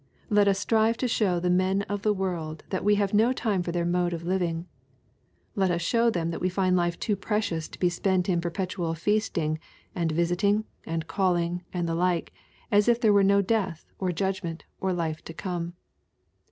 [0.31, 3.61] Let us strive to show the men of the world that we have no time
[3.61, 4.65] for their mode of living.
[5.53, 8.95] Let us show them that we find life too precious to be spent in perpetual
[8.95, 9.59] feasting,
[9.93, 12.33] and visiting, and calling, and the like,
[12.71, 15.73] as if there were no death, or judgment, or life to come.